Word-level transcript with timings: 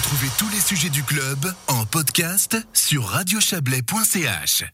Retrouvez 0.00 0.30
tous 0.38 0.48
les 0.48 0.60
sujets 0.60 0.88
du 0.88 1.02
club 1.02 1.54
en 1.68 1.84
podcast 1.84 2.56
sur 2.72 3.04
radiochablais.ch. 3.04 4.64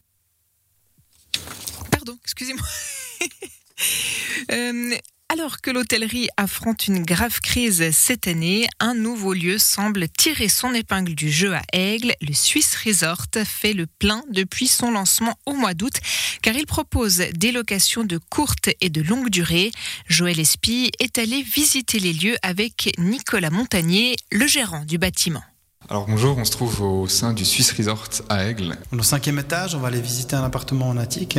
Pardon, 1.91 2.17
excusez-moi. 2.23 2.65
Euh, 4.51 4.95
alors 5.39 5.61
que 5.61 5.69
l'hôtellerie 5.69 6.29
affronte 6.35 6.87
une 6.87 7.03
grave 7.03 7.41
crise 7.41 7.91
cette 7.91 8.27
année, 8.27 8.67
un 8.79 8.95
nouveau 8.95 9.33
lieu 9.33 9.59
semble 9.59 10.09
tirer 10.09 10.47
son 10.49 10.73
épingle 10.73 11.13
du 11.13 11.29
jeu 11.29 11.53
à 11.53 11.61
Aigle. 11.73 12.13
Le 12.21 12.33
Swiss 12.33 12.75
Resort 12.75 13.27
fait 13.45 13.73
le 13.73 13.85
plein 13.85 14.23
depuis 14.31 14.67
son 14.67 14.89
lancement 14.89 15.35
au 15.45 15.53
mois 15.53 15.75
d'août, 15.75 15.93
car 16.41 16.55
il 16.55 16.65
propose 16.65 17.17
des 17.35 17.51
locations 17.51 18.03
de 18.03 18.17
courte 18.17 18.69
et 18.81 18.89
de 18.89 19.01
longue 19.01 19.29
durée. 19.29 19.71
Joël 20.07 20.39
Espy 20.39 20.91
est 20.97 21.19
allé 21.19 21.43
visiter 21.43 21.99
les 21.99 22.13
lieux 22.13 22.37
avec 22.41 22.95
Nicolas 22.97 23.51
Montagnier, 23.51 24.15
le 24.31 24.47
gérant 24.47 24.85
du 24.85 24.97
bâtiment. 24.97 25.43
Alors 25.87 26.07
bonjour, 26.07 26.35
on 26.37 26.45
se 26.45 26.51
trouve 26.51 26.81
au 26.81 27.07
sein 27.07 27.33
du 27.33 27.45
Swiss 27.45 27.71
Resort 27.73 28.09
à 28.29 28.45
Aigle. 28.45 28.75
Au 28.91 29.03
cinquième 29.03 29.37
étage, 29.37 29.75
on 29.75 29.79
va 29.79 29.89
aller 29.89 30.01
visiter 30.01 30.35
un 30.35 30.43
appartement 30.43 30.89
en 30.89 30.97
attique. 30.97 31.37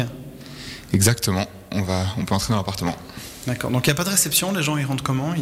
Exactement, 0.93 1.49
on, 1.73 1.83
va, 1.83 2.07
on 2.17 2.25
peut 2.25 2.35
entrer 2.35 2.53
dans 2.53 2.59
l'appartement. 2.59 2.97
D'accord, 3.49 3.71
donc 3.71 3.87
il 3.87 3.89
n'y 3.89 3.93
a 3.93 3.95
pas 3.95 4.05
de 4.05 4.11
réception, 4.11 4.53
les 4.53 4.63
gens 4.63 4.77
ils 4.77 4.85
rentrent 4.85 5.03
comment. 5.03 5.35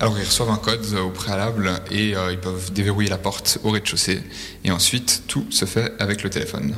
Alors 0.00 0.18
ils 0.18 0.24
reçoivent 0.24 0.48
un 0.48 0.56
code 0.56 0.82
au 0.94 1.10
préalable 1.10 1.78
et 1.90 2.16
euh, 2.16 2.32
ils 2.32 2.40
peuvent 2.40 2.72
déverrouiller 2.72 3.10
la 3.10 3.18
porte 3.18 3.58
au 3.64 3.70
rez-de-chaussée 3.70 4.22
et 4.64 4.70
ensuite 4.70 5.24
tout 5.26 5.44
se 5.50 5.66
fait 5.66 5.92
avec 6.00 6.22
le 6.22 6.30
téléphone. 6.30 6.74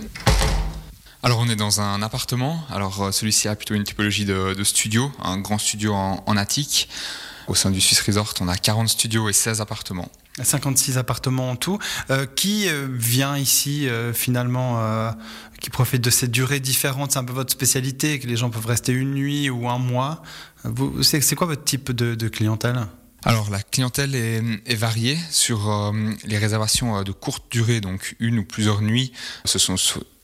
Alors 1.22 1.38
on 1.38 1.48
est 1.48 1.54
dans 1.54 1.80
un 1.80 2.02
appartement, 2.02 2.64
alors 2.68 3.00
euh, 3.00 3.12
celui-ci 3.12 3.46
a 3.46 3.54
plutôt 3.54 3.74
une 3.74 3.84
typologie 3.84 4.24
de, 4.24 4.56
studio, 4.64 5.12
un 5.22 5.38
grand 5.38 5.58
studio 5.58 5.94
en 5.94 6.36
attique. 6.36 6.88
Au 7.46 7.54
sein 7.54 7.70
du 7.70 7.80
Swiss 7.80 8.00
Resort, 8.00 8.34
on 8.40 8.48
a 8.48 8.56
40 8.56 8.88
studios 8.88 9.28
et 9.28 9.32
16 9.32 9.60
appartements. 9.60 10.10
56 10.42 10.98
appartements 10.98 11.50
en 11.50 11.56
tout. 11.56 11.78
Euh, 12.10 12.26
qui 12.26 12.68
euh, 12.68 12.88
vient 12.90 13.36
ici 13.36 13.88
euh, 13.88 14.12
finalement, 14.12 14.56
qui 15.60 15.70
profite 15.70 16.02
de 16.02 16.10
cette 16.10 16.30
durée 16.30 16.60
différente? 16.60 17.12
C'est 17.12 17.18
un 17.18 17.24
peu 17.24 17.32
votre 17.32 17.52
spécialité, 17.52 18.18
que 18.18 18.26
les 18.26 18.36
gens 18.36 18.50
peuvent 18.50 18.66
rester 18.66 18.92
une 18.92 19.12
nuit 19.12 19.50
ou 19.50 19.68
un 19.68 19.78
mois. 19.78 20.22
C'est, 21.02 21.34
quoi 21.34 21.46
votre 21.46 21.64
type 21.64 21.92
de, 21.92 22.28
clientèle? 22.28 22.86
Alors 23.24 23.50
la 23.50 23.62
clientèle 23.62 24.14
est, 24.14 24.74
variée 24.74 25.18
sur 25.30 25.92
les 26.24 26.38
réservations 26.38 27.02
de 27.02 27.12
courte 27.12 27.44
durée, 27.50 27.80
donc 27.80 28.16
une 28.20 28.38
ou 28.38 28.44
plusieurs 28.44 28.82
nuits. 28.82 29.12
Ce 29.44 29.58
sont 29.58 29.76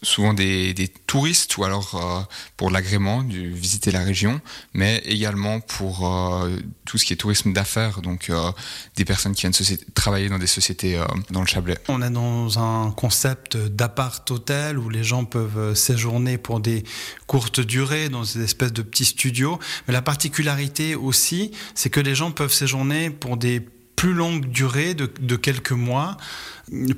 souvent 0.03 0.35
des, 0.35 0.75
des 0.75 0.89
touristes 0.89 1.57
ou 1.57 1.65
alors 1.65 1.95
euh, 1.95 2.23
pour 2.57 2.71
l'agrément, 2.71 3.23
du 3.23 3.51
visiter 3.51 3.91
la 3.91 4.03
région, 4.03 4.41
mais 4.75 4.99
également 5.05 5.61
pour 5.61 6.07
euh, 6.07 6.57
tout 6.85 6.99
ce 6.99 7.05
qui 7.05 7.13
est 7.13 7.17
tourisme 7.17 7.53
d'affaires, 7.53 8.03
donc 8.03 8.29
euh, 8.31 8.51
des 8.97 9.05
personnes 9.05 9.35
qui 9.35 9.43
viennent 9.43 9.79
travailler 9.95 10.29
dans 10.29 10.39
des 10.39 10.47
sociétés 10.47 10.99
euh, 10.99 11.05
dans 11.31 11.41
le 11.41 11.47
Chablais. 11.47 11.79
On 11.89 12.03
est 12.03 12.11
dans 12.11 12.59
un 12.59 12.91
concept 12.91 13.57
d'appart-hôtel 13.57 14.79
où 14.79 14.91
les 14.91 15.05
gens 15.05 15.25
peuvent 15.25 15.59
euh, 15.59 15.75
séjourner 15.75 16.39
pour 16.39 16.61
des 16.61 16.85
courtes 17.27 17.61
durées 17.61 18.09
dans 18.09 18.25
ces 18.25 18.43
espèces 18.43 18.73
de 18.73 18.83
petits 18.83 19.05
studios. 19.05 19.59
Mais 19.87 19.93
la 19.95 20.03
particularité 20.03 20.95
aussi, 20.95 21.53
c'est 21.75 21.91
que 21.91 22.01
les 22.01 22.15
gens 22.15 22.31
peuvent 22.31 22.53
séjourner 22.53 23.11
pour 23.11 23.37
des 23.37 23.61
plus 24.03 24.15
longues 24.15 24.51
durées 24.51 24.95
de, 24.95 25.37
quelques 25.37 25.71
mois. 25.71 26.17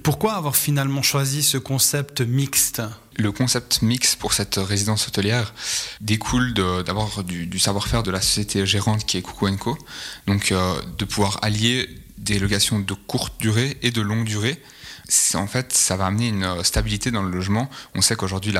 Pourquoi 0.03 0.37
avoir 0.37 0.57
finalement 0.57 1.03
choisi 1.03 1.43
ce 1.43 1.59
concept 1.59 2.23
mixte? 2.23 2.81
Le 3.19 3.31
concept 3.31 3.83
mix 3.83 4.17
pour 4.17 4.33
cette 4.33 4.55
résidence 4.57 5.07
hôtelière 5.07 5.53
découle 6.01 6.55
d'abord 6.55 7.23
du, 7.23 7.47
du 7.47 7.59
savoir-faire 7.59 8.05
de 8.05 8.11
la 8.11 8.23
société 8.23 8.65
gérante 8.65 9.05
qui 9.05 9.19
est 9.19 9.21
Coucou 9.21 9.55
Co. 9.59 9.77
Donc 10.27 10.51
euh, 10.51 10.81
de 10.97 11.05
pouvoir 11.05 11.41
allier 11.43 11.91
des 12.17 12.39
locations 12.39 12.79
de 12.79 12.95
courte 12.95 13.39
durée 13.39 13.77
et 13.83 13.91
de 13.91 14.01
longue 14.01 14.25
durée. 14.25 14.59
En 15.35 15.47
fait, 15.47 15.73
ça 15.73 15.97
va 15.97 16.07
amener 16.07 16.29
une 16.29 16.45
euh, 16.45 16.63
stabilité 16.63 17.11
dans 17.11 17.23
le 17.23 17.31
logement. 17.31 17.69
On 17.95 18.01
sait 18.01 18.17
qu'aujourd'hui, 18.17 18.55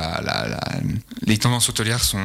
les 1.23 1.39
tendances 1.39 1.69
hôtelières 1.69 2.03
sont 2.05 2.23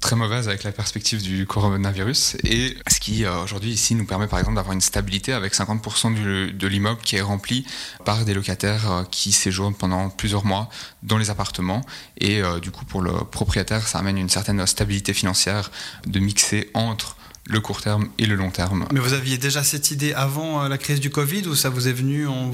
très 0.00 0.16
mauvaises 0.16 0.48
avec 0.48 0.64
la 0.64 0.72
perspective 0.72 1.22
du 1.22 1.46
coronavirus. 1.46 2.36
Et 2.44 2.76
ce 2.90 2.98
qui, 2.98 3.24
euh, 3.24 3.42
aujourd'hui, 3.44 3.70
ici, 3.70 3.94
nous 3.94 4.06
permet 4.06 4.26
par 4.26 4.38
exemple 4.38 4.56
d'avoir 4.56 4.72
une 4.72 4.80
stabilité 4.80 5.32
avec 5.32 5.54
50% 5.54 6.10
du- 6.10 6.52
de 6.52 6.66
l'immeuble 6.66 7.00
qui 7.02 7.16
est 7.16 7.20
rempli 7.20 7.64
par 8.04 8.24
des 8.24 8.34
locataires 8.34 8.90
euh, 8.90 9.02
qui 9.04 9.32
séjournent 9.32 9.74
pendant 9.74 10.08
plusieurs 10.10 10.44
mois 10.44 10.68
dans 11.02 11.16
les 11.18 11.30
appartements. 11.30 11.82
Et 12.18 12.42
du 12.60 12.70
coup, 12.70 12.84
pour 12.84 13.00
le 13.02 13.12
propriétaire, 13.12 13.86
ça 13.88 13.98
amène 13.98 14.18
une 14.18 14.28
certaine 14.28 14.66
stabilité 14.66 15.14
financière 15.14 15.70
de 16.06 16.18
mixer 16.18 16.70
entre 16.74 17.16
le 17.46 17.60
court 17.60 17.80
terme 17.80 18.08
et 18.18 18.26
le 18.26 18.34
long 18.34 18.50
terme. 18.50 18.86
Mais 18.92 19.00
vous 19.00 19.12
aviez 19.12 19.38
déjà 19.38 19.62
cette 19.62 19.90
idée 19.90 20.12
avant 20.12 20.62
euh, 20.62 20.68
la 20.68 20.78
crise 20.78 21.00
du 21.00 21.10
Covid 21.10 21.46
ou 21.46 21.54
ça 21.54 21.68
vous 21.68 21.88
est 21.88 21.92
venu 21.92 22.26
en 22.26 22.52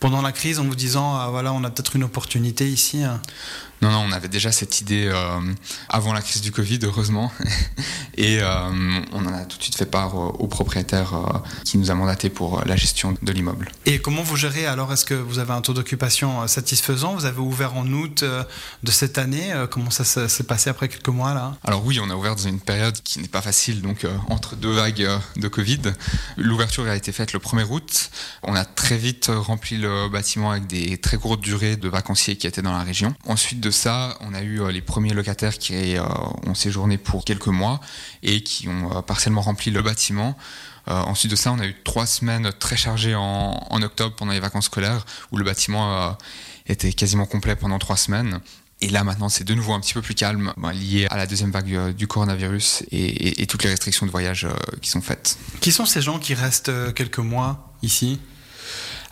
pendant 0.00 0.22
la 0.22 0.32
crise 0.32 0.60
en 0.60 0.64
vous 0.64 0.74
disant 0.74 1.16
ah, 1.16 1.28
voilà 1.30 1.52
on 1.52 1.64
a 1.64 1.70
peut-être 1.70 1.96
une 1.96 2.04
opportunité 2.04 2.68
ici 2.68 3.02
hein? 3.02 3.20
Non, 3.80 3.90
non, 3.92 4.04
on 4.08 4.12
avait 4.12 4.28
déjà 4.28 4.50
cette 4.50 4.80
idée 4.80 5.06
euh, 5.06 5.40
avant 5.88 6.12
la 6.12 6.20
crise 6.20 6.42
du 6.42 6.50
Covid, 6.50 6.80
heureusement. 6.82 7.32
Et 8.16 8.40
euh, 8.42 8.48
on 9.12 9.24
en 9.24 9.32
a 9.32 9.44
tout 9.44 9.56
de 9.56 9.62
suite 9.62 9.76
fait 9.76 9.86
part 9.86 10.16
au, 10.16 10.48
propriétaire 10.48 11.14
euh, 11.14 11.38
qui 11.64 11.78
nous 11.78 11.90
a 11.90 11.94
mandaté 11.94 12.28
pour 12.28 12.64
la 12.64 12.74
gestion 12.74 13.14
de 13.22 13.32
l'immeuble. 13.32 13.70
Et 13.86 14.00
comment 14.00 14.22
vous 14.22 14.36
gérez 14.36 14.66
alors? 14.66 14.92
Est-ce 14.92 15.04
que 15.04 15.14
vous 15.14 15.38
avez 15.38 15.52
un 15.52 15.60
taux 15.60 15.74
d'occupation 15.74 16.48
satisfaisant? 16.48 17.14
Vous 17.14 17.26
avez 17.26 17.38
ouvert 17.38 17.76
en 17.76 17.86
août 17.86 18.24
de 18.82 18.90
cette 18.90 19.18
année 19.18 19.52
Comment 19.70 19.90
ça 19.90 20.04
s'est 20.04 20.42
passé 20.44 20.70
après 20.70 20.88
quelques 20.88 21.08
mois 21.08 21.34
là? 21.34 21.54
Alors 21.62 21.84
oui, 21.84 22.00
on 22.02 22.10
a 22.10 22.16
ouvert 22.16 22.34
dans 22.34 22.48
une 22.48 22.60
période 22.60 23.00
qui 23.04 23.20
n'est 23.20 23.28
pas 23.28 23.42
facile, 23.42 23.80
donc 23.80 24.04
entre 24.28 24.56
deux 24.56 24.72
vagues 24.72 25.02
euh, 25.02 25.18
de 25.36 25.48
Covid. 25.48 25.80
L'ouverture 26.36 26.86
a 26.86 26.96
été 26.96 27.12
faite 27.12 27.32
le 27.32 27.38
1er 27.38 27.64
août. 27.70 28.10
On 28.42 28.54
a 28.54 28.64
très 28.64 28.96
vite 28.96 29.28
euh, 29.28 29.38
rempli 29.38 29.76
le 29.76 30.08
bâtiment 30.08 30.50
avec 30.52 30.66
des 30.66 30.98
très 30.98 31.16
courtes 31.16 31.40
durées 31.40 31.76
de 31.76 31.88
vacanciers 31.88 32.36
qui 32.36 32.46
étaient 32.46 32.62
dans 32.62 32.72
la 32.72 32.82
région. 32.82 33.14
Ensuite 33.26 33.60
de 33.60 33.70
ça, 33.70 34.16
on 34.20 34.34
a 34.34 34.42
eu 34.42 34.60
euh, 34.60 34.70
les 34.70 34.80
premiers 34.80 35.14
locataires 35.14 35.58
qui 35.58 35.96
euh, 35.96 36.02
ont 36.46 36.54
séjourné 36.54 36.98
pour 36.98 37.24
quelques 37.24 37.46
mois 37.46 37.80
et 38.22 38.42
qui 38.42 38.68
ont 38.68 38.96
euh, 38.96 39.02
partiellement 39.02 39.42
rempli 39.42 39.70
le 39.70 39.82
bâtiment. 39.82 40.36
Euh, 40.88 41.00
ensuite 41.02 41.30
de 41.30 41.36
ça, 41.36 41.52
on 41.52 41.58
a 41.58 41.66
eu 41.66 41.74
trois 41.84 42.06
semaines 42.06 42.50
très 42.58 42.76
chargées 42.76 43.14
en, 43.14 43.82
octobre 43.82 44.14
pendant 44.16 44.32
les 44.32 44.40
vacances 44.40 44.66
scolaires 44.66 45.04
où 45.32 45.36
le 45.36 45.44
bâtiment 45.44 45.92
euh, 45.92 46.10
était 46.66 46.92
quasiment 46.92 47.26
complet 47.26 47.56
pendant 47.56 47.78
trois 47.78 47.96
semaines. 47.96 48.40
Et 48.80 48.88
là 48.88 49.02
maintenant 49.02 49.28
c'est 49.28 49.44
de 49.44 49.54
nouveau 49.54 49.72
un 49.72 49.80
petit 49.80 49.94
peu 49.94 50.02
plus 50.02 50.14
calme, 50.14 50.52
ben, 50.56 50.72
lié 50.72 51.06
à 51.10 51.16
la 51.16 51.26
deuxième 51.26 51.50
vague 51.50 51.74
euh, 51.74 51.92
du 51.92 52.06
coronavirus 52.06 52.84
et, 52.92 53.46
toutes 53.46 53.64
les 53.64 53.70
restrictions 53.70 54.06
de 54.06 54.10
voyage 54.10 54.44
euh, 54.44 54.54
qui 54.80 54.90
sont 54.90 55.00
faites. 55.00 55.36
Qui 55.60 55.72
sont 55.72 55.86
ces 55.86 56.02
gens 56.02 56.18
qui 56.18 56.34
restent 56.34 56.68
euh, 56.68 56.92
quelques 56.92 57.18
mois 57.18 57.72
ici? 57.82 58.20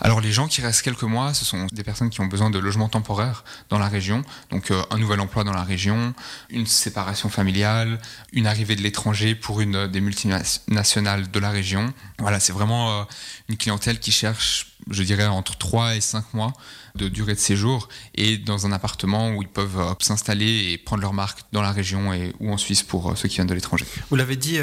Alors 0.00 0.20
les 0.20 0.32
gens 0.32 0.46
qui 0.46 0.60
restent 0.60 0.82
quelques 0.82 1.02
mois, 1.02 1.32
ce 1.32 1.44
sont 1.44 1.66
des 1.72 1.82
personnes 1.82 2.10
qui 2.10 2.20
ont 2.20 2.26
besoin 2.26 2.50
de 2.50 2.58
logements 2.58 2.88
temporaires 2.88 3.44
dans 3.70 3.78
la 3.78 3.88
région, 3.88 4.22
donc 4.50 4.70
euh, 4.70 4.82
un 4.90 4.98
nouvel 4.98 5.20
emploi 5.20 5.42
dans 5.44 5.52
la 5.52 5.64
région, 5.64 6.14
une 6.50 6.66
séparation 6.66 7.28
familiale, 7.28 7.98
une 8.32 8.46
arrivée 8.46 8.76
de 8.76 8.82
l'étranger 8.82 9.34
pour 9.34 9.60
une 9.60 9.86
des 9.86 10.00
multinationales 10.00 11.30
de 11.30 11.38
la 11.40 11.50
région. 11.50 11.92
Voilà, 12.18 12.40
c'est 12.40 12.52
vraiment 12.52 13.00
euh, 13.00 13.04
une 13.48 13.56
clientèle 13.56 13.98
qui 13.98 14.12
cherche, 14.12 14.76
je 14.90 15.02
dirais, 15.02 15.26
entre 15.26 15.56
3 15.56 15.96
et 15.96 16.00
5 16.00 16.34
mois 16.34 16.52
de 16.94 17.08
durée 17.08 17.34
de 17.34 17.38
séjour 17.38 17.88
et 18.14 18.38
dans 18.38 18.66
un 18.66 18.72
appartement 18.72 19.30
où 19.30 19.42
ils 19.42 19.48
peuvent 19.48 19.78
euh, 19.78 19.92
s'installer 20.00 20.72
et 20.72 20.78
prendre 20.78 21.02
leur 21.02 21.12
marque 21.12 21.40
dans 21.52 21.62
la 21.62 21.72
région 21.72 22.12
et, 22.12 22.34
ou 22.40 22.52
en 22.52 22.56
Suisse 22.58 22.82
pour 22.82 23.16
ceux 23.16 23.28
qui 23.28 23.36
viennent 23.36 23.46
de 23.46 23.54
l'étranger. 23.54 23.86
Vous 24.10 24.16
l'avez 24.16 24.36
dit, 24.36 24.58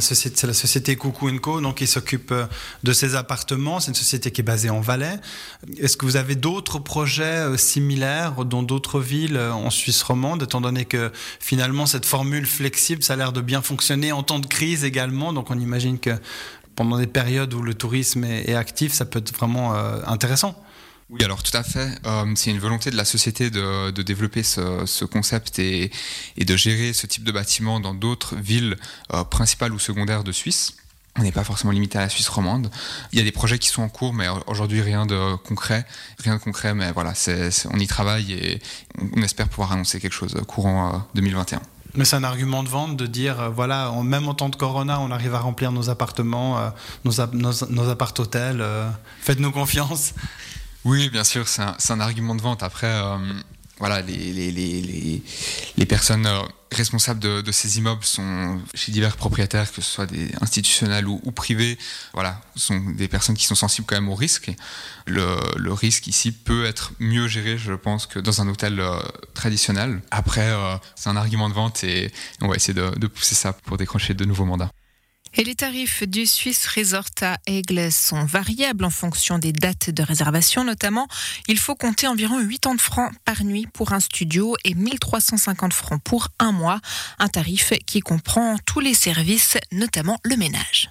c'est 0.00 0.44
la 0.44 0.54
société 0.54 0.96
Coucou 0.96 1.30
Co, 1.38 1.60
donc 1.60 1.76
qui 1.76 1.86
s'occupe 1.86 2.32
de 2.82 2.92
ces 2.92 3.14
appartements. 3.14 3.80
C'est 3.80 3.88
une 3.88 3.94
société 3.94 4.30
qui 4.30 4.40
est 4.40 4.47
basée 4.48 4.70
en 4.70 4.80
Valais. 4.80 5.20
Est-ce 5.76 5.98
que 5.98 6.06
vous 6.06 6.16
avez 6.16 6.34
d'autres 6.34 6.78
projets 6.78 7.22
euh, 7.24 7.58
similaires 7.58 8.46
dans 8.46 8.62
d'autres 8.62 8.98
villes 8.98 9.36
euh, 9.36 9.52
en 9.52 9.68
Suisse 9.68 10.02
romande, 10.02 10.42
étant 10.42 10.62
donné 10.62 10.86
que 10.86 11.12
finalement 11.38 11.84
cette 11.84 12.06
formule 12.06 12.46
flexible, 12.46 13.02
ça 13.02 13.12
a 13.12 13.16
l'air 13.16 13.32
de 13.32 13.42
bien 13.42 13.60
fonctionner 13.60 14.10
en 14.10 14.22
temps 14.22 14.38
de 14.38 14.46
crise 14.46 14.84
également? 14.84 15.34
Donc 15.34 15.50
on 15.50 15.60
imagine 15.60 15.98
que 15.98 16.12
pendant 16.76 16.96
des 16.96 17.06
périodes 17.06 17.52
où 17.52 17.60
le 17.60 17.74
tourisme 17.74 18.24
est, 18.24 18.54
actif, 18.54 18.94
ça 18.94 19.04
peut 19.04 19.18
être 19.18 19.36
vraiment 19.36 19.74
euh, 19.74 20.00
intéressant. 20.06 20.54
Oui, 21.10 21.22
alors 21.22 21.42
tout 21.42 21.56
à 21.56 21.62
fait. 21.62 21.90
C'est 22.36 22.50
une 22.50 22.58
volonté 22.58 22.90
de 22.90 22.96
la 22.96 23.06
société 23.06 23.50
de, 23.50 24.02
développer 24.02 24.42
ce, 24.42 24.84
ce 24.84 25.06
concept 25.06 25.58
et, 25.58 25.90
de 26.38 26.56
gérer 26.56 26.92
ce 26.92 27.06
type 27.06 27.24
de 27.24 27.32
bâtiment 27.32 27.80
dans 27.80 27.94
d'autres 27.94 28.36
villes 28.36 28.76
principales 29.30 29.72
ou 29.72 29.78
secondaires 29.78 30.22
de 30.22 30.32
Suisse. 30.32 30.76
On 31.18 31.22
n'est 31.22 31.32
pas 31.32 31.44
forcément 31.44 31.72
limité 31.72 31.98
à 31.98 32.02
la 32.02 32.08
Suisse 32.08 32.28
romande. 32.28 32.70
Il 33.12 33.18
y 33.18 33.20
a 33.20 33.24
des 33.24 33.32
projets 33.32 33.58
qui 33.58 33.68
sont 33.68 33.82
en 33.82 33.88
cours, 33.88 34.14
mais 34.14 34.26
aujourd'hui 34.46 34.80
rien 34.82 35.04
de 35.04 35.34
concret, 35.36 35.84
rien 36.22 36.34
de 36.36 36.40
concret. 36.40 36.74
Mais 36.74 36.92
voilà, 36.92 37.12
on 37.72 37.78
y 37.78 37.86
travaille 37.86 38.32
et 38.32 38.62
on 39.16 39.22
espère 39.22 39.48
pouvoir 39.48 39.72
annoncer 39.72 39.98
quelque 40.00 40.12
chose 40.12 40.34
courant 40.46 40.94
euh, 40.94 40.98
2021. 41.14 41.60
Mais 41.94 42.04
c'est 42.04 42.16
un 42.16 42.22
argument 42.24 42.62
de 42.62 42.68
vente 42.68 42.96
de 42.96 43.06
dire, 43.06 43.40
euh, 43.40 43.48
voilà, 43.48 43.90
en- 43.90 44.02
même 44.04 44.28
en 44.28 44.34
temps 44.34 44.50
de 44.50 44.56
corona, 44.56 45.00
on 45.00 45.10
arrive 45.10 45.34
à 45.34 45.40
remplir 45.40 45.72
nos 45.72 45.90
appartements, 45.90 46.58
euh, 46.58 46.68
nos, 47.04 47.20
ap- 47.20 47.32
nos, 47.34 47.52
nos 47.70 47.88
appart-hôtels. 47.88 48.60
euh, 48.60 48.88
Faites-nous 49.20 49.50
confiance. 49.50 50.12
Oui, 50.84 51.08
bien 51.10 51.24
sûr, 51.24 51.48
c'est 51.48 51.62
un, 51.62 51.76
un 51.88 52.00
argument 52.00 52.34
de 52.36 52.42
vente. 52.42 52.62
Après, 52.62 52.86
euh, 52.86 53.16
voilà, 53.78 54.00
les, 54.00 54.32
les, 54.32 54.50
les, 54.50 55.22
les 55.76 55.86
personnes 55.86 56.26
euh, 56.26 56.40
responsables 56.72 57.20
de, 57.20 57.40
de, 57.40 57.52
ces 57.52 57.78
immeubles 57.78 58.04
sont 58.04 58.60
chez 58.74 58.92
divers 58.92 59.16
propriétaires, 59.16 59.70
que 59.70 59.80
ce 59.80 59.90
soit 59.90 60.06
des 60.06 60.30
institutionnels 60.40 61.06
ou, 61.06 61.20
ou, 61.24 61.30
privés, 61.32 61.78
voilà, 62.12 62.40
sont 62.56 62.78
des 62.78 63.08
personnes 63.08 63.36
qui 63.36 63.44
sont 63.44 63.54
sensibles 63.54 63.86
quand 63.86 63.96
même 63.96 64.08
au 64.08 64.14
risque. 64.14 64.50
Le, 65.06 65.38
le, 65.56 65.72
risque 65.72 66.06
ici 66.06 66.32
peut 66.32 66.64
être 66.64 66.92
mieux 66.98 67.28
géré, 67.28 67.56
je 67.56 67.72
pense, 67.72 68.06
que 68.06 68.18
dans 68.18 68.40
un 68.40 68.48
hôtel 68.48 68.80
euh, 68.80 68.98
traditionnel. 69.34 70.00
Après, 70.10 70.48
euh, 70.48 70.76
c'est 70.96 71.08
un 71.08 71.16
argument 71.16 71.48
de 71.48 71.54
vente 71.54 71.84
et 71.84 72.10
on 72.40 72.48
va 72.48 72.56
essayer 72.56 72.74
de, 72.74 72.90
de 72.98 73.06
pousser 73.06 73.34
ça 73.34 73.52
pour 73.52 73.76
décrocher 73.76 74.14
de 74.14 74.24
nouveaux 74.24 74.44
mandats. 74.44 74.70
Et 75.34 75.44
les 75.44 75.54
tarifs 75.54 76.02
du 76.02 76.26
Swiss 76.26 76.66
Resort 76.66 77.10
à 77.20 77.38
Aigle 77.46 77.92
sont 77.92 78.24
variables 78.24 78.84
en 78.84 78.90
fonction 78.90 79.38
des 79.38 79.52
dates 79.52 79.90
de 79.90 80.02
réservation 80.02 80.64
notamment. 80.64 81.06
Il 81.46 81.58
faut 81.58 81.74
compter 81.74 82.06
environ 82.06 82.38
80 82.38 82.78
francs 82.78 83.12
par 83.24 83.44
nuit 83.44 83.66
pour 83.72 83.92
un 83.92 84.00
studio 84.00 84.56
et 84.64 84.74
1350 84.74 85.72
francs 85.72 86.02
pour 86.02 86.28
un 86.38 86.52
mois. 86.52 86.80
Un 87.18 87.28
tarif 87.28 87.72
qui 87.86 88.00
comprend 88.00 88.56
tous 88.66 88.80
les 88.80 88.94
services, 88.94 89.58
notamment 89.72 90.18
le 90.24 90.36
ménage. 90.36 90.90